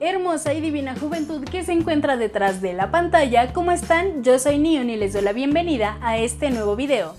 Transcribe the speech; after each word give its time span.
hermosa 0.00 0.52
y 0.54 0.60
divina 0.60 0.94
juventud 0.98 1.44
que 1.44 1.64
se 1.64 1.72
encuentra 1.72 2.16
detrás 2.16 2.60
de 2.60 2.72
la 2.72 2.90
pantalla. 2.90 3.52
¿Cómo 3.52 3.72
están? 3.72 4.22
Yo 4.22 4.38
soy 4.38 4.58
Neon 4.58 4.90
y 4.90 4.96
les 4.96 5.12
doy 5.12 5.22
la 5.22 5.32
bienvenida 5.32 5.98
a 6.02 6.18
este 6.18 6.50
nuevo 6.50 6.76
video. 6.76 7.14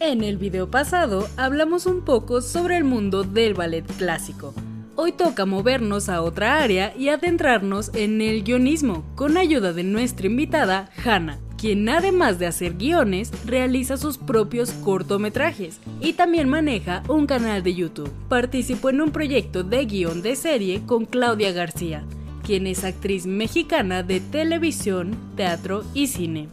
En 0.00 0.22
el 0.22 0.36
video 0.38 0.70
pasado 0.70 1.28
hablamos 1.36 1.86
un 1.86 2.04
poco 2.04 2.40
sobre 2.40 2.76
el 2.76 2.84
mundo 2.84 3.24
del 3.24 3.54
ballet 3.54 3.84
clásico. 3.96 4.54
Hoy 4.94 5.12
toca 5.12 5.44
movernos 5.44 6.08
a 6.08 6.22
otra 6.22 6.60
área 6.60 6.92
y 6.96 7.08
adentrarnos 7.08 7.94
en 7.94 8.20
el 8.20 8.42
guionismo 8.42 9.04
con 9.14 9.36
ayuda 9.36 9.72
de 9.72 9.84
nuestra 9.84 10.26
invitada 10.26 10.90
Hannah 11.04 11.38
quien 11.58 11.88
además 11.88 12.38
de 12.38 12.46
hacer 12.46 12.74
guiones, 12.74 13.32
realiza 13.44 13.96
sus 13.96 14.16
propios 14.16 14.70
cortometrajes 14.70 15.80
y 16.00 16.12
también 16.14 16.48
maneja 16.48 17.02
un 17.08 17.26
canal 17.26 17.62
de 17.62 17.74
YouTube. 17.74 18.12
Participó 18.28 18.90
en 18.90 19.00
un 19.00 19.10
proyecto 19.10 19.64
de 19.64 19.84
guion 19.84 20.22
de 20.22 20.36
serie 20.36 20.82
con 20.86 21.04
Claudia 21.04 21.52
García, 21.52 22.04
quien 22.44 22.66
es 22.66 22.84
actriz 22.84 23.26
mexicana 23.26 24.02
de 24.02 24.20
televisión, 24.20 25.16
teatro 25.36 25.84
y 25.94 26.06
cine. 26.06 26.48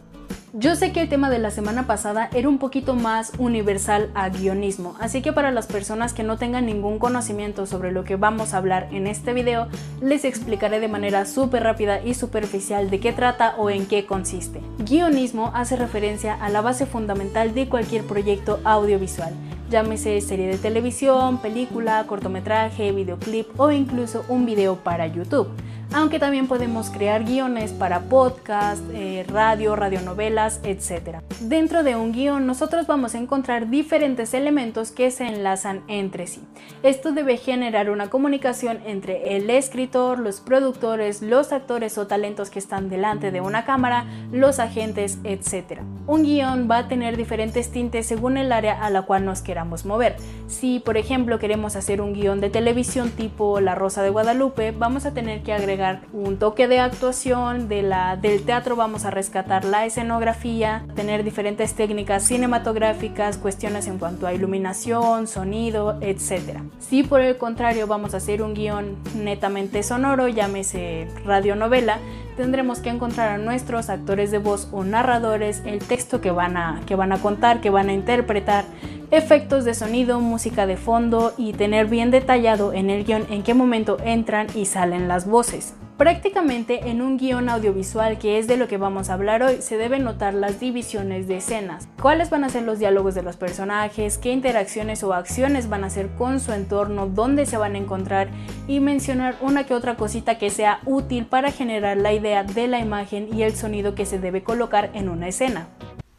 Yo 0.52 0.76
sé 0.76 0.92
que 0.92 1.02
el 1.02 1.08
tema 1.08 1.28
de 1.28 1.40
la 1.40 1.50
semana 1.50 1.86
pasada 1.88 2.30
era 2.32 2.48
un 2.48 2.58
poquito 2.58 2.94
más 2.94 3.32
universal 3.38 4.10
a 4.14 4.28
guionismo, 4.28 4.94
así 5.00 5.20
que 5.20 5.32
para 5.32 5.50
las 5.50 5.66
personas 5.66 6.12
que 6.12 6.22
no 6.22 6.38
tengan 6.38 6.66
ningún 6.66 7.00
conocimiento 7.00 7.66
sobre 7.66 7.90
lo 7.90 8.04
que 8.04 8.14
vamos 8.14 8.54
a 8.54 8.58
hablar 8.58 8.88
en 8.92 9.08
este 9.08 9.32
video, 9.32 9.66
les 10.00 10.24
explicaré 10.24 10.78
de 10.78 10.88
manera 10.88 11.26
súper 11.26 11.64
rápida 11.64 12.00
y 12.02 12.14
superficial 12.14 12.90
de 12.90 13.00
qué 13.00 13.12
trata 13.12 13.56
o 13.58 13.70
en 13.70 13.86
qué 13.86 14.06
consiste. 14.06 14.60
Guionismo 14.78 15.50
hace 15.52 15.74
referencia 15.74 16.34
a 16.34 16.48
la 16.48 16.60
base 16.60 16.86
fundamental 16.86 17.52
de 17.52 17.68
cualquier 17.68 18.04
proyecto 18.04 18.60
audiovisual, 18.62 19.34
llámese 19.68 20.20
serie 20.20 20.46
de 20.46 20.58
televisión, 20.58 21.38
película, 21.38 22.04
cortometraje, 22.06 22.92
videoclip 22.92 23.48
o 23.58 23.72
incluso 23.72 24.24
un 24.28 24.46
video 24.46 24.76
para 24.76 25.08
YouTube 25.08 25.48
aunque 25.96 26.18
también 26.18 26.46
podemos 26.46 26.90
crear 26.90 27.24
guiones 27.24 27.72
para 27.72 28.00
podcast, 28.00 28.82
eh, 28.92 29.24
radio, 29.28 29.74
radionovelas, 29.76 30.60
etc. 30.62 31.20
Dentro 31.40 31.82
de 31.82 31.96
un 31.96 32.12
guion 32.12 32.46
nosotros 32.46 32.86
vamos 32.86 33.14
a 33.14 33.18
encontrar 33.18 33.70
diferentes 33.70 34.34
elementos 34.34 34.90
que 34.92 35.10
se 35.10 35.24
enlazan 35.26 35.80
entre 35.88 36.26
sí. 36.26 36.42
Esto 36.82 37.12
debe 37.12 37.38
generar 37.38 37.88
una 37.88 38.10
comunicación 38.10 38.80
entre 38.84 39.38
el 39.38 39.48
escritor, 39.48 40.18
los 40.18 40.40
productores, 40.40 41.22
los 41.22 41.50
actores 41.52 41.96
o 41.96 42.06
talentos 42.06 42.50
que 42.50 42.58
están 42.58 42.90
delante 42.90 43.30
de 43.30 43.40
una 43.40 43.64
cámara, 43.64 44.04
los 44.30 44.58
agentes, 44.58 45.18
etc. 45.24 45.80
Un 46.06 46.24
guion 46.24 46.68
va 46.70 46.76
a 46.78 46.88
tener 46.88 47.16
diferentes 47.16 47.72
tintes 47.72 48.04
según 48.04 48.36
el 48.36 48.52
área 48.52 48.84
a 48.84 48.90
la 48.90 49.02
cual 49.02 49.24
nos 49.24 49.40
queramos 49.40 49.86
mover. 49.86 50.16
Si 50.46 50.78
por 50.78 50.98
ejemplo 50.98 51.38
queremos 51.38 51.74
hacer 51.74 52.02
un 52.02 52.12
guion 52.12 52.42
de 52.42 52.50
televisión 52.50 53.08
tipo 53.12 53.60
La 53.60 53.74
Rosa 53.74 54.02
de 54.02 54.10
Guadalupe, 54.10 54.72
vamos 54.72 55.06
a 55.06 55.14
tener 55.14 55.42
que 55.42 55.54
agregar 55.54 55.85
un 56.12 56.38
toque 56.38 56.68
de 56.68 56.80
actuación, 56.80 57.68
de 57.68 57.82
la, 57.82 58.16
del 58.16 58.44
teatro 58.44 58.76
vamos 58.76 59.04
a 59.04 59.10
rescatar 59.10 59.64
la 59.64 59.86
escenografía, 59.86 60.84
tener 60.94 61.24
diferentes 61.24 61.74
técnicas 61.74 62.24
cinematográficas, 62.24 63.38
cuestiones 63.38 63.86
en 63.86 63.98
cuanto 63.98 64.26
a 64.26 64.34
iluminación, 64.34 65.26
sonido, 65.26 65.98
etc. 66.00 66.60
Si 66.78 67.02
por 67.02 67.20
el 67.20 67.36
contrario 67.36 67.86
vamos 67.86 68.14
a 68.14 68.18
hacer 68.18 68.42
un 68.42 68.54
guion 68.54 68.96
netamente 69.14 69.82
sonoro, 69.82 70.28
llámese 70.28 71.08
radionovela, 71.24 71.98
tendremos 72.36 72.80
que 72.80 72.90
encontrar 72.90 73.30
a 73.30 73.38
nuestros 73.38 73.88
actores 73.88 74.30
de 74.30 74.38
voz 74.38 74.68
o 74.72 74.84
narradores 74.84 75.62
el 75.64 75.78
texto 75.78 76.20
que 76.20 76.30
van 76.30 76.56
a, 76.56 76.82
que 76.86 76.94
van 76.94 77.12
a 77.12 77.18
contar, 77.18 77.60
que 77.60 77.70
van 77.70 77.88
a 77.88 77.92
interpretar, 77.92 78.64
efectos 79.10 79.64
de 79.64 79.74
sonido, 79.74 80.20
música 80.20 80.66
de 80.66 80.76
fondo 80.76 81.32
y 81.38 81.52
tener 81.52 81.86
bien 81.86 82.10
detallado 82.10 82.72
en 82.72 82.90
el 82.90 83.04
guion 83.04 83.26
en 83.30 83.42
qué 83.42 83.54
momento 83.54 83.98
entran 84.04 84.46
y 84.54 84.66
salen 84.66 85.08
las 85.08 85.26
voces. 85.26 85.74
Prácticamente 85.96 86.90
en 86.90 87.00
un 87.00 87.16
guion 87.16 87.48
audiovisual 87.48 88.18
que 88.18 88.38
es 88.38 88.46
de 88.46 88.58
lo 88.58 88.68
que 88.68 88.76
vamos 88.76 89.08
a 89.08 89.14
hablar 89.14 89.42
hoy 89.42 89.62
se 89.62 89.78
deben 89.78 90.04
notar 90.04 90.34
las 90.34 90.60
divisiones 90.60 91.26
de 91.26 91.38
escenas, 91.38 91.88
cuáles 92.02 92.28
van 92.28 92.44
a 92.44 92.50
ser 92.50 92.64
los 92.64 92.78
diálogos 92.78 93.14
de 93.14 93.22
los 93.22 93.36
personajes, 93.36 94.18
qué 94.18 94.30
interacciones 94.30 95.02
o 95.02 95.14
acciones 95.14 95.70
van 95.70 95.84
a 95.84 95.86
hacer 95.86 96.08
con 96.18 96.38
su 96.38 96.52
entorno, 96.52 97.06
dónde 97.06 97.46
se 97.46 97.56
van 97.56 97.76
a 97.76 97.78
encontrar 97.78 98.28
y 98.68 98.80
mencionar 98.80 99.36
una 99.40 99.64
que 99.64 99.72
otra 99.72 99.96
cosita 99.96 100.36
que 100.36 100.50
sea 100.50 100.80
útil 100.84 101.24
para 101.24 101.50
generar 101.50 101.96
la 101.96 102.12
idea 102.12 102.44
de 102.44 102.68
la 102.68 102.78
imagen 102.78 103.28
y 103.34 103.42
el 103.42 103.54
sonido 103.54 103.94
que 103.94 104.04
se 104.04 104.18
debe 104.18 104.42
colocar 104.42 104.90
en 104.92 105.08
una 105.08 105.28
escena. 105.28 105.68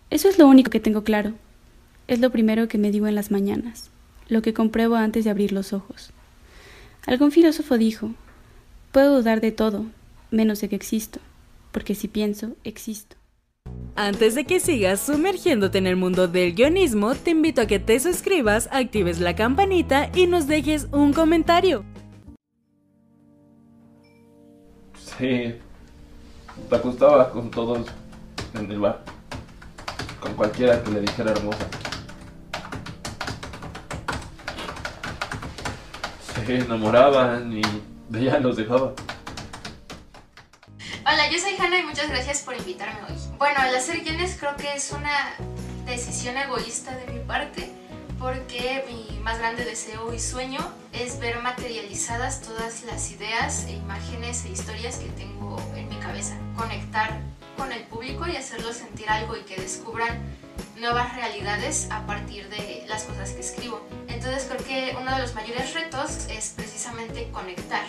Eso 0.09 0.27
es 0.27 0.39
lo 0.39 0.47
único 0.47 0.71
que 0.71 0.79
tengo 0.79 1.03
claro. 1.03 1.33
Es 2.07 2.19
lo 2.19 2.29
primero 2.29 2.69
que 2.69 2.77
me 2.77 2.89
digo 2.89 3.07
en 3.07 3.15
las 3.15 3.31
mañanas, 3.31 3.89
lo 4.29 4.41
que 4.41 4.53
compruebo 4.53 4.95
antes 4.95 5.25
de 5.25 5.29
abrir 5.29 5.51
los 5.51 5.73
ojos. 5.73 6.11
Algún 7.05 7.31
filósofo 7.31 7.77
dijo, 7.77 8.11
puedo 8.93 9.17
dudar 9.17 9.41
de 9.41 9.51
todo, 9.51 9.85
menos 10.31 10.61
de 10.61 10.69
que 10.69 10.77
existo, 10.77 11.19
porque 11.73 11.95
si 11.95 12.07
pienso, 12.07 12.51
existo. 12.63 13.17
Antes 13.95 14.35
de 14.35 14.45
que 14.45 14.61
sigas 14.61 15.01
sumergiéndote 15.01 15.79
en 15.79 15.87
el 15.87 15.97
mundo 15.97 16.29
del 16.29 16.55
guionismo, 16.55 17.13
te 17.13 17.31
invito 17.31 17.61
a 17.61 17.67
que 17.67 17.79
te 17.79 17.99
suscribas, 17.99 18.69
actives 18.71 19.19
la 19.19 19.35
campanita 19.35 20.09
y 20.15 20.27
nos 20.27 20.47
dejes 20.47 20.87
un 20.93 21.11
comentario. 21.11 21.83
Sí, 24.95 25.55
te 26.69 26.75
acostabas 26.75 27.29
con 27.29 27.51
todos 27.51 27.85
en 28.53 28.71
el 28.71 28.79
bar, 28.79 29.03
con 30.21 30.33
cualquiera 30.35 30.81
que 30.83 30.91
le 30.91 31.01
dijera 31.01 31.31
hermosa. 31.31 31.67
Se 36.47 36.59
enamoraban 36.59 37.51
y 37.51 37.61
ella 38.17 38.39
los 38.39 38.55
dejaba. 38.55 38.93
Hola, 41.05 41.29
yo 41.29 41.39
soy 41.39 41.57
Hanna 41.59 41.79
y 41.79 41.83
muchas 41.83 42.07
gracias 42.07 42.41
por 42.41 42.55
invitarme 42.55 43.01
hoy. 43.01 43.17
Bueno, 43.37 43.59
al 43.59 43.75
hacer 43.75 44.01
guiones 44.01 44.37
creo 44.39 44.55
que 44.55 44.73
es 44.73 44.93
una 44.93 45.33
decisión 45.85 46.37
egoísta 46.37 46.95
de 46.95 47.11
mi 47.11 47.19
parte 47.19 47.69
porque 48.17 48.85
mi 48.87 49.19
más 49.19 49.39
grande 49.39 49.65
deseo 49.65 50.13
y 50.13 50.19
sueño 50.21 50.59
es 50.93 51.19
ver 51.19 51.41
materializadas 51.41 52.41
todas 52.41 52.85
las 52.85 53.11
ideas 53.11 53.65
e 53.65 53.73
imágenes 53.73 54.45
e 54.45 54.49
historias 54.49 54.99
que 54.99 55.09
tengo 55.09 55.57
en 55.75 55.89
mi 55.89 55.97
cabeza. 55.97 56.37
Conectar 56.55 57.19
con 57.57 57.73
el 57.73 57.83
público 57.83 58.25
y 58.25 58.37
hacerlos 58.37 58.77
sentir 58.77 59.09
algo 59.09 59.35
y 59.35 59.41
que 59.41 59.57
descubran 59.57 60.17
nuevas 60.79 61.13
realidades 61.13 61.89
a 61.91 62.05
partir 62.07 62.47
de 62.47 62.85
las 62.87 63.03
cosas 63.03 63.31
que 63.31 63.41
escribo. 63.41 63.85
Entonces 64.17 64.47
creo 64.49 64.65
que 64.65 64.97
uno 64.99 65.15
de 65.15 65.21
los 65.21 65.35
mayores 65.35 65.75
retos 65.75 66.25
es 66.27 66.53
precisamente 66.55 67.29
conectar 67.31 67.85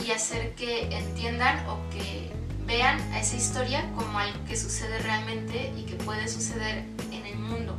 y 0.00 0.12
hacer 0.12 0.54
que 0.54 0.82
entiendan 0.96 1.66
o 1.66 1.80
que 1.90 2.30
vean 2.64 3.00
a 3.12 3.18
esa 3.18 3.34
historia 3.34 3.84
como 3.96 4.20
algo 4.20 4.38
que 4.44 4.56
sucede 4.56 5.00
realmente 5.00 5.72
y 5.76 5.82
que 5.82 5.96
puede 5.96 6.28
suceder 6.28 6.84
en 7.10 7.26
el 7.26 7.36
mundo. 7.40 7.76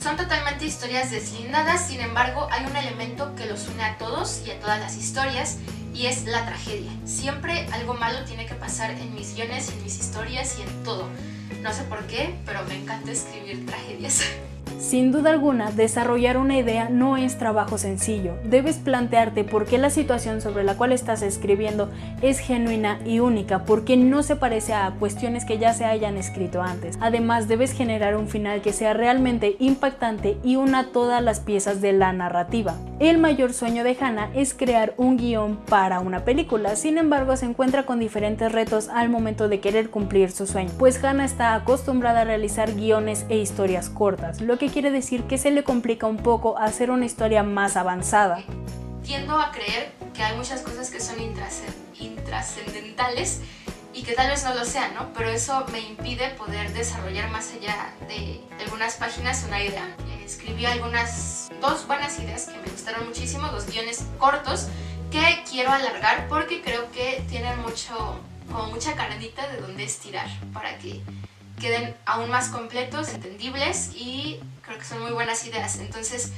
Son 0.00 0.16
totalmente 0.16 0.66
historias 0.66 1.10
deslindadas, 1.10 1.88
sin 1.88 2.00
embargo 2.00 2.46
hay 2.52 2.64
un 2.64 2.76
elemento 2.76 3.34
que 3.34 3.46
los 3.46 3.66
une 3.66 3.82
a 3.82 3.98
todos 3.98 4.42
y 4.46 4.52
a 4.52 4.60
todas 4.60 4.78
las 4.78 4.96
historias 4.96 5.58
y 5.92 6.06
es 6.06 6.26
la 6.26 6.46
tragedia. 6.46 6.92
Siempre 7.06 7.66
algo 7.72 7.94
malo 7.94 8.24
tiene 8.24 8.46
que 8.46 8.54
pasar 8.54 8.92
en 8.92 9.12
mis 9.16 9.34
guiones, 9.34 9.68
en 9.70 9.82
mis 9.82 9.98
historias 9.98 10.56
y 10.60 10.62
en 10.62 10.84
todo. 10.84 11.08
No 11.60 11.72
sé 11.72 11.82
por 11.82 12.06
qué, 12.06 12.38
pero 12.46 12.62
me 12.66 12.76
encanta 12.76 13.10
escribir 13.10 13.66
tragedias. 13.66 14.22
Sin 14.78 15.10
duda 15.10 15.30
alguna, 15.30 15.70
desarrollar 15.70 16.36
una 16.36 16.58
idea 16.58 16.88
no 16.90 17.16
es 17.16 17.38
trabajo 17.38 17.78
sencillo. 17.78 18.34
Debes 18.44 18.76
plantearte 18.76 19.42
por 19.42 19.64
qué 19.64 19.78
la 19.78 19.88
situación 19.88 20.42
sobre 20.42 20.64
la 20.64 20.76
cual 20.76 20.92
estás 20.92 21.22
escribiendo 21.22 21.90
es 22.20 22.38
genuina 22.38 23.00
y 23.04 23.20
única, 23.20 23.64
porque 23.64 23.96
no 23.96 24.22
se 24.22 24.36
parece 24.36 24.74
a 24.74 24.92
cuestiones 24.98 25.46
que 25.46 25.58
ya 25.58 25.72
se 25.72 25.86
hayan 25.86 26.18
escrito 26.18 26.60
antes. 26.60 26.98
Además, 27.00 27.48
debes 27.48 27.72
generar 27.72 28.16
un 28.16 28.28
final 28.28 28.60
que 28.60 28.74
sea 28.74 28.92
realmente 28.92 29.56
impactante 29.58 30.36
y 30.44 30.56
una 30.56 30.92
todas 30.92 31.22
las 31.22 31.40
piezas 31.40 31.80
de 31.80 31.92
la 31.92 32.12
narrativa. 32.12 32.74
El 33.00 33.18
mayor 33.18 33.54
sueño 33.54 33.82
de 33.82 33.96
Hannah 33.98 34.30
es 34.34 34.54
crear 34.54 34.94
un 34.98 35.16
guion 35.16 35.56
para 35.68 36.00
una 36.00 36.24
película, 36.24 36.76
sin 36.76 36.98
embargo 36.98 37.36
se 37.36 37.46
encuentra 37.46 37.84
con 37.84 37.98
diferentes 37.98 38.52
retos 38.52 38.88
al 38.88 39.08
momento 39.08 39.48
de 39.48 39.60
querer 39.60 39.90
cumplir 39.90 40.30
su 40.30 40.46
sueño, 40.46 40.70
pues 40.78 41.02
Hannah 41.02 41.24
está 41.24 41.54
acostumbrada 41.54 42.22
a 42.22 42.24
realizar 42.24 42.74
guiones 42.74 43.26
e 43.28 43.36
historias 43.38 43.90
cortas, 43.90 44.40
lo 44.40 44.58
que 44.58 44.65
quiere 44.68 44.90
decir 44.90 45.24
que 45.24 45.38
se 45.38 45.50
le 45.50 45.64
complica 45.64 46.06
un 46.06 46.18
poco 46.18 46.58
hacer 46.58 46.90
una 46.90 47.06
historia 47.06 47.42
más 47.42 47.76
avanzada. 47.76 48.42
Tiendo 49.04 49.38
a 49.38 49.52
creer 49.52 49.92
que 50.14 50.22
hay 50.22 50.36
muchas 50.36 50.62
cosas 50.62 50.90
que 50.90 51.00
son 51.00 51.16
intrascendentales 51.98 53.40
y 53.96 54.02
que 54.02 54.12
tal 54.12 54.28
vez 54.28 54.44
no 54.44 54.54
lo 54.54 54.64
sean, 54.64 54.94
¿no? 54.94 55.12
Pero 55.14 55.30
eso 55.30 55.64
me 55.72 55.80
impide 55.80 56.30
poder 56.30 56.72
desarrollar 56.72 57.30
más 57.30 57.52
allá 57.52 57.94
de 58.08 58.40
algunas 58.60 58.96
páginas 58.96 59.44
una 59.46 59.62
idea. 59.62 59.88
Escribí 60.24 60.66
algunas, 60.66 61.48
dos 61.60 61.86
buenas 61.86 62.18
ideas 62.18 62.46
que 62.46 62.58
me 62.58 62.68
gustaron 62.68 63.06
muchísimo, 63.06 63.48
dos 63.48 63.66
guiones 63.66 64.04
cortos 64.18 64.68
que 65.10 65.42
quiero 65.48 65.70
alargar 65.70 66.28
porque 66.28 66.60
creo 66.62 66.90
que 66.90 67.24
tienen 67.28 67.58
mucho, 67.62 68.20
como 68.52 68.66
mucha 68.66 68.94
carnita 68.96 69.48
de 69.48 69.60
donde 69.60 69.84
estirar 69.84 70.28
para 70.52 70.76
que 70.78 71.00
queden 71.58 71.94
aún 72.04 72.28
más 72.30 72.48
completos, 72.48 73.08
entendibles 73.08 73.92
y 73.94 74.40
creo 74.66 74.78
que 74.78 74.84
son 74.84 75.00
muy 75.00 75.12
buenas 75.12 75.46
ideas. 75.46 75.78
Entonces 75.78 76.32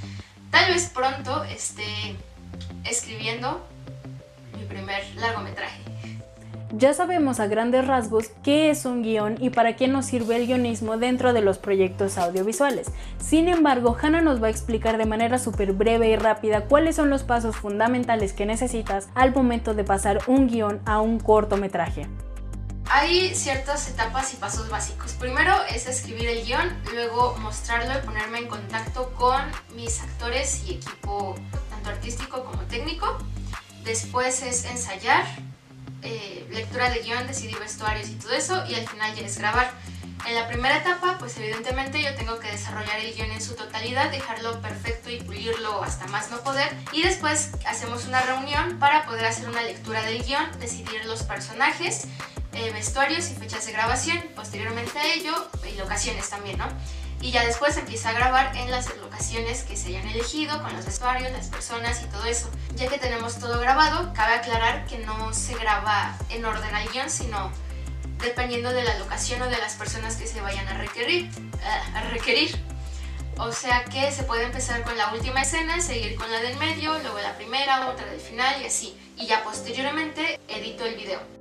tal 0.50 0.72
vez 0.72 0.90
pronto 0.90 1.44
esté 1.44 2.16
escribiendo 2.84 3.66
mi 4.56 4.64
primer 4.64 5.02
largometraje. 5.16 5.82
Ya 6.76 6.92
sabemos 6.92 7.40
a 7.40 7.46
grandes 7.46 7.86
rasgos 7.86 8.30
qué 8.44 8.68
es 8.68 8.84
un 8.84 9.02
guion 9.02 9.36
y 9.40 9.48
para 9.48 9.74
qué 9.74 9.88
nos 9.88 10.04
sirve 10.04 10.36
el 10.36 10.46
guionismo 10.46 10.98
dentro 10.98 11.32
de 11.32 11.40
los 11.40 11.56
proyectos 11.56 12.18
audiovisuales. 12.18 12.88
Sin 13.18 13.48
embargo, 13.48 13.96
Hannah 14.00 14.20
nos 14.20 14.42
va 14.42 14.48
a 14.48 14.50
explicar 14.50 14.98
de 14.98 15.06
manera 15.06 15.38
súper 15.38 15.72
breve 15.72 16.10
y 16.10 16.16
rápida 16.16 16.64
cuáles 16.66 16.96
son 16.96 17.08
los 17.08 17.22
pasos 17.22 17.56
fundamentales 17.56 18.34
que 18.34 18.44
necesitas 18.44 19.08
al 19.14 19.34
momento 19.34 19.72
de 19.72 19.84
pasar 19.84 20.20
un 20.26 20.46
guion 20.46 20.82
a 20.84 21.00
un 21.00 21.18
cortometraje. 21.20 22.06
Hay 22.90 23.34
ciertas 23.34 23.86
etapas 23.88 24.32
y 24.32 24.36
pasos 24.36 24.70
básicos. 24.70 25.12
Primero 25.12 25.54
es 25.68 25.86
escribir 25.86 26.26
el 26.26 26.44
guion, 26.46 26.74
luego 26.92 27.36
mostrarlo 27.36 27.92
y 27.98 28.02
ponerme 28.02 28.38
en 28.38 28.48
contacto 28.48 29.12
con 29.14 29.42
mis 29.74 30.00
actores 30.00 30.62
y 30.66 30.74
equipo, 30.74 31.38
tanto 31.68 31.90
artístico 31.90 32.44
como 32.44 32.62
técnico. 32.62 33.18
Después 33.84 34.42
es 34.42 34.64
ensayar, 34.64 35.26
eh, 36.02 36.46
lectura 36.50 36.88
de 36.88 37.00
guion, 37.00 37.26
decidir 37.26 37.58
vestuarios 37.58 38.08
y 38.08 38.14
todo 38.14 38.32
eso, 38.32 38.64
y 38.66 38.74
al 38.74 38.88
final 38.88 39.14
ya 39.14 39.26
es 39.26 39.36
grabar. 39.36 39.70
En 40.26 40.34
la 40.34 40.48
primera 40.48 40.78
etapa, 40.78 41.16
pues 41.18 41.36
evidentemente 41.38 42.02
yo 42.02 42.14
tengo 42.14 42.38
que 42.38 42.50
desarrollar 42.50 42.98
el 43.00 43.14
guion 43.14 43.30
en 43.30 43.40
su 43.40 43.54
totalidad, 43.54 44.10
dejarlo 44.10 44.60
perfecto 44.60 45.10
y 45.10 45.20
pulirlo 45.20 45.82
hasta 45.82 46.06
más 46.08 46.30
no 46.30 46.40
poder. 46.40 46.68
Y 46.92 47.02
después 47.02 47.50
hacemos 47.66 48.06
una 48.06 48.20
reunión 48.22 48.78
para 48.78 49.06
poder 49.06 49.26
hacer 49.26 49.48
una 49.48 49.62
lectura 49.62 50.02
del 50.02 50.22
guion, 50.24 50.58
decidir 50.58 51.04
los 51.04 51.22
personajes, 51.22 52.08
eh, 52.58 52.70
vestuarios 52.72 53.30
y 53.30 53.34
fechas 53.34 53.66
de 53.66 53.72
grabación. 53.72 54.22
Posteriormente 54.34 54.98
a 54.98 55.14
ello, 55.14 55.50
y 55.70 55.76
locaciones 55.76 56.28
también, 56.28 56.58
¿no? 56.58 56.68
y 57.20 57.32
ya 57.32 57.44
después 57.44 57.76
empieza 57.76 58.10
a 58.10 58.12
grabar 58.12 58.56
en 58.56 58.70
las 58.70 58.94
locaciones 58.96 59.64
que 59.64 59.76
se 59.76 59.88
hayan 59.88 60.06
elegido, 60.08 60.62
con 60.62 60.72
los 60.74 60.84
vestuarios, 60.84 61.32
las 61.32 61.48
personas 61.48 62.02
y 62.02 62.06
todo 62.06 62.24
eso. 62.24 62.48
Ya 62.76 62.88
que 62.88 62.98
tenemos 62.98 63.38
todo 63.38 63.60
grabado, 63.60 64.12
cabe 64.14 64.34
aclarar 64.34 64.86
que 64.86 64.98
no 64.98 65.32
se 65.32 65.54
graba 65.56 66.16
en 66.30 66.44
orden 66.44 66.74
al 66.74 66.88
guion, 66.88 67.10
sino 67.10 67.50
dependiendo 68.22 68.70
de 68.70 68.84
la 68.84 68.98
locación 68.98 69.42
o 69.42 69.46
de 69.46 69.58
las 69.58 69.74
personas 69.74 70.16
que 70.16 70.26
se 70.26 70.40
vayan 70.40 70.68
a 70.68 70.78
requerir. 70.78 71.24
Eh, 71.26 71.96
a 71.96 72.02
requerir. 72.10 72.56
O 73.38 73.52
sea 73.52 73.84
que 73.84 74.10
se 74.10 74.24
puede 74.24 74.44
empezar 74.44 74.82
con 74.82 74.96
la 74.96 75.12
última 75.12 75.42
escena, 75.42 75.80
seguir 75.80 76.16
con 76.16 76.30
la 76.30 76.40
del 76.40 76.56
medio, 76.56 76.98
luego 76.98 77.18
la 77.20 77.36
primera, 77.36 77.88
otra 77.88 78.06
del 78.06 78.20
final 78.20 78.60
y 78.62 78.66
así. 78.66 78.96
Y 79.16 79.26
ya 79.26 79.42
posteriormente 79.42 80.40
edito 80.48 80.84
el 80.84 80.96
video. 80.96 81.37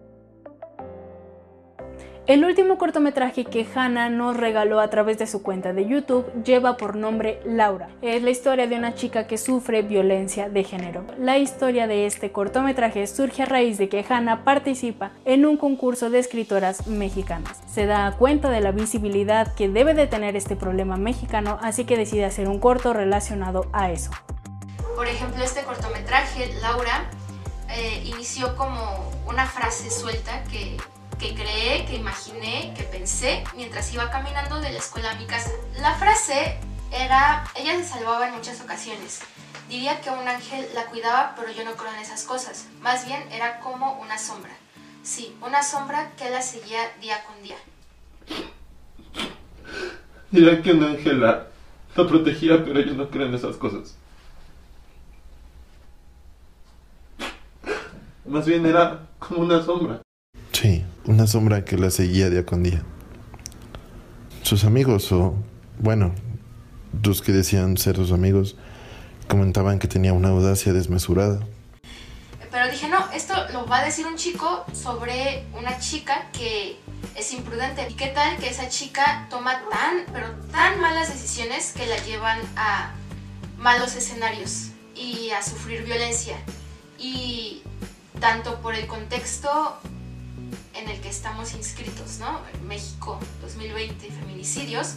El 2.28 2.44
último 2.44 2.78
cortometraje 2.78 3.46
que 3.46 3.66
Hannah 3.74 4.10
nos 4.10 4.36
regaló 4.36 4.82
a 4.82 4.90
través 4.90 5.18
de 5.18 5.28
su 5.28 5.42
cuenta 5.42 5.72
de 5.72 5.88
YouTube 5.88 6.26
lleva 6.44 6.76
por 6.76 6.98
nombre 6.98 7.40
Laura. 7.46 7.88
Es 8.02 8.22
la 8.22 8.32
historia 8.32 8.68
de 8.68 8.76
una 8.76 8.96
chica 8.96 9.28
que 9.28 9.38
sufre 9.38 9.82
violencia 9.82 10.50
de 10.50 10.66
género. 10.66 11.06
La 11.18 11.38
historia 11.38 11.88
de 11.88 12.06
este 12.06 12.34
cortometraje 12.34 13.08
surge 13.08 13.44
a 13.44 13.46
raíz 13.46 13.78
de 13.78 13.88
que 13.88 14.06
Hannah 14.08 14.44
participa 14.44 15.12
en 15.24 15.46
un 15.46 15.56
concurso 15.56 16.10
de 16.10 16.20
escritoras 16.20 16.86
mexicanas. 16.88 17.62
Se 17.66 17.86
da 17.86 18.14
cuenta 18.18 18.50
de 18.50 18.60
la 18.60 18.74
visibilidad 18.74 19.56
que 19.56 19.70
debe 19.70 19.94
de 19.94 20.08
tener 20.08 20.36
este 20.36 20.58
problema 20.58 20.98
mexicano, 20.98 21.58
así 21.62 21.86
que 21.86 21.96
decide 21.96 22.26
hacer 22.26 22.50
un 22.50 22.60
corto 22.60 22.92
relacionado 22.92 23.70
a 23.72 23.90
eso. 23.90 24.12
Por 24.98 25.08
ejemplo, 25.08 25.42
este 25.42 25.64
cortometraje, 25.64 26.54
Laura, 26.62 27.10
eh, 27.70 28.04
inició 28.04 28.54
como 28.58 29.14
una 29.30 29.46
frase 29.46 29.90
suelta 29.90 30.44
que 30.52 30.76
que 31.20 31.34
creé, 31.34 31.86
que 31.86 31.96
imaginé, 31.96 32.74
que 32.76 32.84
pensé 32.84 33.44
mientras 33.56 33.94
iba 33.94 34.10
caminando 34.10 34.60
de 34.60 34.72
la 34.72 34.78
escuela 34.78 35.12
a 35.12 35.16
mi 35.16 35.26
casa. 35.26 35.52
La 35.80 35.96
frase 35.96 36.58
era, 36.92 37.44
ella 37.56 37.76
se 37.78 37.86
salvaba 37.86 38.28
en 38.28 38.36
muchas 38.36 38.62
ocasiones. 38.62 39.22
Diría 39.68 40.00
que 40.02 40.10
un 40.10 40.28
ángel 40.28 40.68
la 40.74 40.86
cuidaba, 40.86 41.34
pero 41.36 41.52
yo 41.52 41.66
no 41.66 41.76
creo 41.76 41.92
en 41.94 42.00
esas 42.00 42.24
cosas. 42.24 42.68
Más 42.82 43.06
bien 43.06 43.22
era 43.32 43.60
como 43.60 44.00
una 44.00 44.18
sombra. 44.18 44.52
Sí, 45.04 45.36
una 45.42 45.64
sombra 45.64 46.12
que 46.18 46.30
la 46.30 46.42
seguía 46.42 46.80
día 47.02 47.24
con 47.26 47.42
día. 47.42 47.58
Dirá 50.32 50.62
que 50.62 50.74
un 50.74 50.84
ángel 50.84 51.22
la, 51.22 51.48
la 51.96 52.08
protegía, 52.08 52.64
pero 52.64 52.80
yo 52.82 52.94
no 52.94 53.10
creo 53.10 53.26
en 53.26 53.34
esas 53.34 53.56
cosas. 53.58 53.96
Más 58.26 58.46
bien 58.46 58.66
era 58.66 59.08
como 59.20 59.42
una 59.42 59.64
sombra. 59.64 60.02
Sí, 60.52 60.84
una 61.08 61.26
sombra 61.26 61.64
que 61.64 61.78
la 61.78 61.90
seguía 61.90 62.30
día 62.30 62.46
con 62.46 62.64
día. 62.64 62.84
Sus 64.44 64.66
amigos, 64.66 65.12
o 65.12 65.36
bueno, 65.80 66.14
los 67.02 67.22
que 67.22 67.32
decían 67.32 67.78
ser 67.78 67.96
sus 67.96 68.12
amigos, 68.12 68.58
comentaban 69.28 69.80
que 69.80 69.88
tenía 69.88 70.14
una 70.14 70.30
audacia 70.30 70.74
desmesurada. 70.74 71.40
Pero 72.52 72.70
dije, 72.70 72.90
no, 72.90 73.10
esto 73.14 73.34
lo 73.54 73.66
va 73.68 73.80
a 73.80 73.86
decir 73.86 74.06
un 74.06 74.16
chico 74.16 74.66
sobre 74.74 75.46
una 75.58 75.80
chica 75.80 76.28
que 76.34 76.78
es 77.16 77.34
imprudente. 77.34 77.88
¿Y 77.90 77.94
qué 77.94 78.08
tal 78.08 78.38
que 78.38 78.50
esa 78.50 78.68
chica 78.68 79.28
toma 79.30 79.62
tan, 79.70 80.06
pero 80.12 80.30
tan 80.52 80.80
malas 80.82 81.08
decisiones 81.08 81.74
que 81.74 81.86
la 81.86 81.98
llevan 82.04 82.40
a 82.56 82.94
malos 83.58 83.96
escenarios 83.96 84.70
y 84.96 85.30
a 85.32 85.42
sufrir 85.42 85.84
violencia? 85.84 86.38
Y 87.00 87.62
tanto 88.20 88.60
por 88.62 88.76
el 88.76 88.88
contexto 88.88 89.78
en 90.88 90.96
el 90.96 91.02
que 91.02 91.10
estamos 91.10 91.54
inscritos, 91.54 92.20
¿no? 92.20 92.40
México 92.66 93.20
2020, 93.42 94.10
feminicidios. 94.10 94.96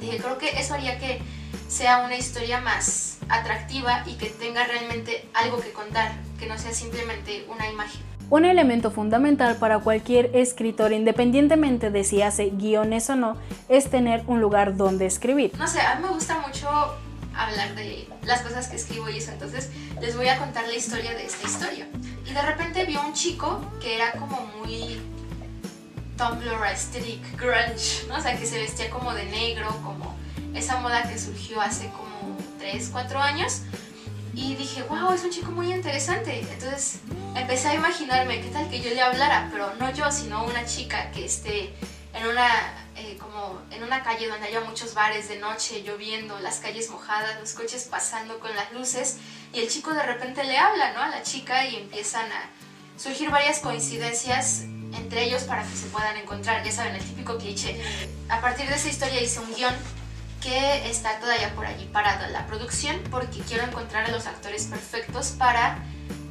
Dije, 0.00 0.18
creo 0.18 0.38
que 0.38 0.50
eso 0.58 0.74
haría 0.74 0.98
que 0.98 1.22
sea 1.68 2.04
una 2.04 2.16
historia 2.16 2.60
más 2.60 3.18
atractiva 3.28 4.02
y 4.06 4.14
que 4.14 4.26
tenga 4.26 4.64
realmente 4.64 5.28
algo 5.32 5.60
que 5.60 5.72
contar, 5.72 6.12
que 6.38 6.46
no 6.46 6.58
sea 6.58 6.72
simplemente 6.72 7.46
una 7.48 7.70
imagen. 7.70 8.00
Un 8.28 8.44
elemento 8.44 8.90
fundamental 8.90 9.56
para 9.56 9.78
cualquier 9.78 10.34
escritor, 10.34 10.92
independientemente 10.92 11.90
de 11.90 12.02
si 12.02 12.22
hace 12.22 12.50
guiones 12.50 13.08
o 13.08 13.14
no, 13.14 13.36
es 13.68 13.90
tener 13.90 14.24
un 14.26 14.40
lugar 14.40 14.76
donde 14.76 15.06
escribir. 15.06 15.52
No 15.56 15.68
sé, 15.68 15.80
a 15.80 15.94
mí 15.96 16.02
me 16.02 16.08
gusta 16.08 16.38
mucho 16.40 16.68
hablar 17.36 17.74
de 17.76 18.08
las 18.24 18.40
cosas 18.42 18.68
que 18.68 18.76
escribo 18.76 19.08
y 19.08 19.18
eso, 19.18 19.30
entonces 19.30 19.70
les 20.00 20.16
voy 20.16 20.26
a 20.26 20.38
contar 20.38 20.66
la 20.66 20.74
historia 20.74 21.12
de 21.14 21.24
esta 21.24 21.46
historia. 21.46 21.86
Y 22.26 22.32
de 22.32 22.42
repente 22.42 22.84
vio 22.84 23.00
un 23.02 23.12
chico 23.12 23.60
que 23.80 23.96
era 23.96 24.12
como 24.12 24.40
muy 24.58 25.00
Tumblr 26.16 26.62
aesthetic 26.64 27.36
grunge, 27.38 28.06
¿no? 28.08 28.16
O 28.16 28.20
sea, 28.20 28.38
que 28.38 28.46
se 28.46 28.58
vestía 28.58 28.88
como 28.90 29.12
de 29.12 29.24
negro, 29.26 29.68
como 29.82 30.16
esa 30.54 30.80
moda 30.80 31.02
que 31.02 31.18
surgió 31.18 31.60
hace 31.60 31.88
como 31.90 32.38
3, 32.58 32.88
4 32.92 33.20
años. 33.20 33.62
Y 34.32 34.56
dije, 34.56 34.82
wow, 34.84 35.12
es 35.12 35.22
un 35.22 35.30
chico 35.30 35.50
muy 35.50 35.72
interesante. 35.72 36.40
Entonces 36.40 37.00
empecé 37.36 37.68
a 37.68 37.74
imaginarme 37.74 38.40
qué 38.40 38.48
tal 38.48 38.68
que 38.68 38.80
yo 38.80 38.90
le 38.90 39.02
hablara, 39.02 39.48
pero 39.52 39.74
no 39.76 39.92
yo, 39.92 40.10
sino 40.10 40.44
una 40.44 40.64
chica 40.64 41.10
que 41.10 41.24
esté 41.24 41.74
en 42.14 42.26
una, 42.26 42.48
eh, 42.96 43.16
como 43.18 43.60
en 43.70 43.82
una 43.82 44.02
calle 44.02 44.28
donde 44.28 44.46
haya 44.46 44.60
muchos 44.60 44.94
bares 44.94 45.28
de 45.28 45.38
noche, 45.38 45.82
lloviendo, 45.82 46.38
las 46.40 46.58
calles 46.58 46.90
mojadas, 46.90 47.40
los 47.40 47.52
coches 47.52 47.84
pasando 47.90 48.38
con 48.40 48.54
las 48.54 48.72
luces, 48.72 49.18
y 49.52 49.60
el 49.60 49.68
chico 49.68 49.92
de 49.92 50.02
repente 50.02 50.44
le 50.44 50.56
habla 50.58 50.92
¿no? 50.92 51.00
a 51.00 51.08
la 51.08 51.22
chica 51.22 51.66
y 51.66 51.76
empiezan 51.76 52.30
a 52.30 52.50
surgir 52.96 53.30
varias 53.30 53.60
coincidencias 53.60 54.64
entre 54.96 55.24
ellos 55.24 55.42
para 55.42 55.62
que 55.62 55.76
se 55.76 55.86
puedan 55.86 56.16
encontrar, 56.16 56.64
ya 56.64 56.72
saben, 56.72 56.94
el 56.94 57.04
típico 57.04 57.36
cliché. 57.36 57.80
A 58.28 58.40
partir 58.40 58.68
de 58.68 58.76
esa 58.76 58.88
historia 58.88 59.20
hice 59.20 59.40
un 59.40 59.52
guion 59.54 59.74
que 60.40 60.90
está 60.90 61.18
todavía 61.20 61.54
por 61.54 61.66
allí 61.66 61.86
parado 61.86 62.30
la 62.30 62.46
producción 62.46 63.02
porque 63.10 63.40
quiero 63.40 63.64
encontrar 63.64 64.04
a 64.04 64.10
los 64.10 64.26
actores 64.26 64.66
perfectos 64.66 65.28
para 65.38 65.78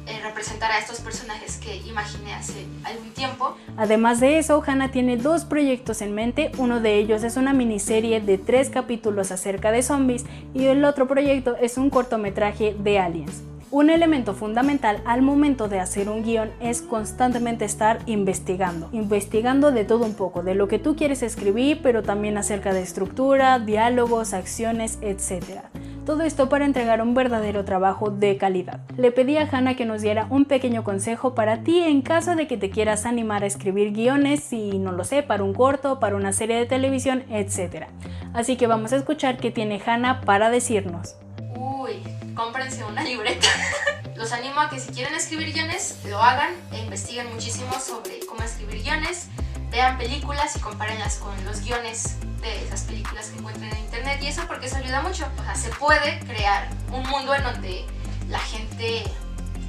eh, 0.06 0.20
representar 0.22 0.70
a 0.70 0.78
estos 0.78 1.00
personajes 1.00 1.56
que 1.56 1.76
imaginé 1.76 2.34
hace 2.34 2.66
algún 2.84 3.10
tiempo. 3.12 3.56
Además 3.76 4.20
de 4.20 4.38
eso, 4.38 4.62
Hannah 4.66 4.90
tiene 4.90 5.16
dos 5.16 5.44
proyectos 5.44 6.02
en 6.02 6.14
mente. 6.14 6.52
Uno 6.58 6.80
de 6.80 6.98
ellos 6.98 7.22
es 7.24 7.36
una 7.36 7.52
miniserie 7.52 8.20
de 8.20 8.38
tres 8.38 8.70
capítulos 8.70 9.32
acerca 9.32 9.72
de 9.72 9.82
zombies 9.82 10.24
y 10.52 10.66
el 10.66 10.84
otro 10.84 11.08
proyecto 11.08 11.56
es 11.56 11.78
un 11.78 11.90
cortometraje 11.90 12.76
de 12.78 12.98
aliens. 12.98 13.42
Un 13.70 13.90
elemento 13.90 14.34
fundamental 14.34 15.02
al 15.04 15.20
momento 15.22 15.66
de 15.66 15.80
hacer 15.80 16.08
un 16.08 16.22
guion 16.22 16.52
es 16.60 16.80
constantemente 16.80 17.64
estar 17.64 17.98
investigando, 18.06 18.88
investigando 18.92 19.72
de 19.72 19.84
todo 19.84 20.04
un 20.04 20.14
poco, 20.14 20.44
de 20.44 20.54
lo 20.54 20.68
que 20.68 20.78
tú 20.78 20.94
quieres 20.94 21.24
escribir, 21.24 21.80
pero 21.82 22.04
también 22.04 22.38
acerca 22.38 22.72
de 22.72 22.82
estructura, 22.82 23.58
diálogos, 23.58 24.32
acciones, 24.32 24.98
etc. 25.02 25.62
Todo 26.06 26.22
esto 26.22 26.50
para 26.50 26.66
entregar 26.66 27.00
un 27.00 27.14
verdadero 27.14 27.64
trabajo 27.64 28.10
de 28.10 28.36
calidad. 28.36 28.80
Le 28.98 29.10
pedí 29.10 29.38
a 29.38 29.48
Hannah 29.50 29.74
que 29.74 29.86
nos 29.86 30.02
diera 30.02 30.26
un 30.28 30.44
pequeño 30.44 30.84
consejo 30.84 31.34
para 31.34 31.62
ti 31.62 31.80
en 31.80 32.02
caso 32.02 32.36
de 32.36 32.46
que 32.46 32.58
te 32.58 32.68
quieras 32.68 33.06
animar 33.06 33.42
a 33.42 33.46
escribir 33.46 33.92
guiones, 33.92 34.52
y 34.52 34.78
no 34.78 34.92
lo 34.92 35.04
sé, 35.04 35.22
para 35.22 35.42
un 35.42 35.54
corto, 35.54 36.00
para 36.00 36.16
una 36.16 36.34
serie 36.34 36.56
de 36.56 36.66
televisión, 36.66 37.24
etc. 37.30 37.86
Así 38.34 38.56
que 38.56 38.66
vamos 38.66 38.92
a 38.92 38.96
escuchar 38.96 39.38
qué 39.38 39.50
tiene 39.50 39.80
Hannah 39.84 40.20
para 40.20 40.50
decirnos. 40.50 41.16
Uy, 41.56 42.02
cómprense 42.34 42.84
una 42.84 43.02
libreta. 43.02 43.48
Los 44.14 44.32
animo 44.32 44.60
a 44.60 44.68
que 44.68 44.80
si 44.80 44.92
quieren 44.92 45.14
escribir 45.14 45.54
guiones, 45.54 46.00
lo 46.08 46.18
hagan 46.18 46.52
e 46.72 46.80
investiguen 46.80 47.32
muchísimo 47.32 47.72
sobre 47.80 48.20
cómo 48.26 48.42
escribir 48.42 48.82
guiones, 48.82 49.28
vean 49.74 49.98
películas 49.98 50.54
y 50.54 50.60
compárenlas 50.60 51.16
con 51.16 51.44
los 51.44 51.62
guiones 51.64 52.16
de 52.40 52.64
esas 52.64 52.82
películas 52.82 53.26
que 53.26 53.38
encuentran 53.40 53.72
en 53.72 53.78
internet 53.80 54.20
y 54.22 54.28
eso 54.28 54.42
porque 54.46 54.66
eso 54.66 54.76
ayuda 54.76 55.02
mucho. 55.02 55.26
O 55.36 55.42
sea, 55.42 55.56
se 55.56 55.68
puede 55.70 56.20
crear 56.20 56.68
un 56.92 57.02
mundo 57.08 57.34
en 57.34 57.42
donde 57.42 57.84
la 58.28 58.38
gente 58.38 59.02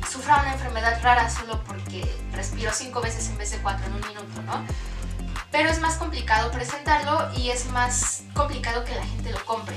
sufra 0.07 0.41
una 0.41 0.53
enfermedad 0.53 1.01
rara 1.01 1.27
solo 1.27 1.63
porque 1.63 2.03
respiró 2.33 2.71
cinco 2.71 3.01
veces 3.01 3.27
en 3.29 3.39
vez 3.39 3.49
de 3.49 3.57
cuatro 3.57 3.87
en 3.87 3.93
un 3.93 4.01
minuto, 4.01 4.43
¿no? 4.43 4.63
Pero 5.49 5.69
es 5.69 5.79
más 5.79 5.95
complicado 5.95 6.51
presentarlo 6.51 7.31
y 7.35 7.49
es 7.49 7.65
más 7.71 8.25
complicado 8.35 8.83
que 8.83 8.93
la 8.93 9.05
gente 9.07 9.31
lo 9.31 9.43
compre. 9.43 9.75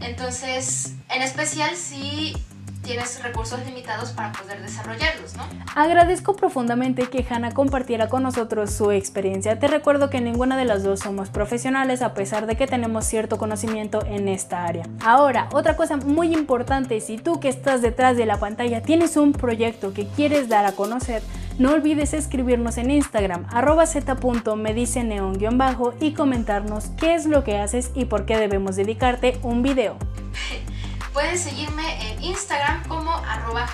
Entonces, 0.00 0.94
en 1.10 1.22
especial 1.22 1.76
si 1.76 2.34
tienes 2.82 3.22
recursos 3.22 3.64
limitados 3.66 4.10
para 4.10 4.32
poder 4.32 4.60
desarrollarlos, 4.62 5.36
¿no? 5.36 5.44
Agradezco 5.74 6.34
profundamente 6.34 7.08
que 7.08 7.24
Hannah 7.28 7.52
compartiera 7.52 8.08
con 8.08 8.22
nosotros 8.22 8.72
su 8.72 8.90
experiencia. 8.90 9.58
Te 9.58 9.68
recuerdo 9.68 10.10
que 10.10 10.20
ninguna 10.20 10.56
de 10.56 10.64
las 10.64 10.82
dos 10.82 11.00
somos 11.00 11.30
profesionales 11.30 12.02
a 12.02 12.14
pesar 12.14 12.46
de 12.46 12.56
que 12.56 12.66
tenemos 12.66 13.04
cierto 13.04 13.38
conocimiento 13.38 14.04
en 14.06 14.28
esta 14.28 14.64
área. 14.64 14.86
Ahora, 15.04 15.48
otra 15.52 15.76
cosa 15.76 15.96
muy 15.96 16.34
importante, 16.34 17.00
si 17.00 17.18
tú 17.18 17.40
que 17.40 17.48
estás 17.48 17.82
detrás 17.82 18.16
de 18.16 18.26
la 18.26 18.38
pantalla 18.38 18.82
tienes 18.82 19.16
un 19.16 19.32
proyecto 19.32 19.92
que 19.92 20.06
quieres 20.06 20.48
dar 20.48 20.64
a 20.64 20.72
conocer, 20.72 21.22
no 21.58 21.72
olvides 21.72 22.14
escribirnos 22.14 22.78
en 22.78 22.90
Instagram 22.90 23.46
arroba 23.50 23.86
z.mediceneon-bajo 23.86 25.94
y 26.00 26.14
comentarnos 26.14 26.86
qué 26.98 27.14
es 27.14 27.26
lo 27.26 27.44
que 27.44 27.58
haces 27.58 27.90
y 27.94 28.06
por 28.06 28.24
qué 28.24 28.38
debemos 28.38 28.76
dedicarte 28.76 29.38
un 29.42 29.62
video. 29.62 29.96
Puedes 31.12 31.40
seguirme 31.40 32.12
en 32.12 32.22
Instagram 32.22 32.86
como 32.86 33.12
arroba 33.12 33.68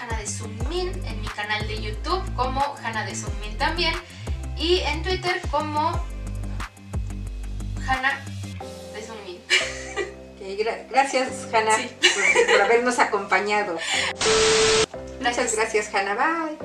en 1.04 1.20
mi 1.20 1.28
canal 1.28 1.66
de 1.68 1.82
YouTube 1.82 2.22
como 2.34 2.62
Hanna 2.82 3.04
de 3.04 3.14
también 3.58 3.94
y 4.56 4.80
en 4.80 5.02
Twitter 5.02 5.40
como 5.50 6.00
Hanna 7.86 8.24
de 8.94 9.02
gracias 10.88 11.48
Hanna 11.52 11.72
por, 12.50 12.60
habernos 12.62 12.98
acompañado. 12.98 13.76
Muchas 15.20 15.54
gracias 15.54 15.94
Hanna, 15.94 16.14
bye. 16.14 16.56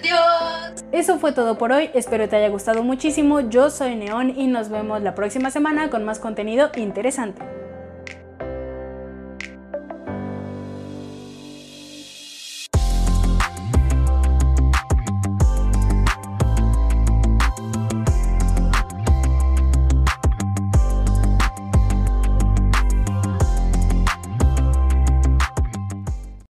Adiós. 0.00 0.84
Eso 0.92 1.18
fue 1.18 1.32
todo 1.32 1.58
por 1.58 1.72
hoy, 1.72 1.90
espero 1.94 2.28
te 2.28 2.36
haya 2.36 2.48
gustado 2.48 2.82
muchísimo. 2.82 3.40
Yo 3.40 3.70
soy 3.70 3.96
Neón 3.96 4.30
y 4.38 4.46
nos 4.46 4.70
vemos 4.70 5.02
la 5.02 5.14
próxima 5.14 5.50
semana 5.50 5.90
con 5.90 6.04
más 6.04 6.18
contenido 6.20 6.70
interesante. 6.80 7.65